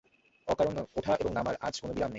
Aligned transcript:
অকারণ 0.47 0.75
ওঠা 0.95 1.13
এবং 1.15 1.31
নামার 1.33 1.55
আজ 1.61 1.75
আর 1.75 1.89
বিরাম 1.89 1.99
নাই। 1.99 2.09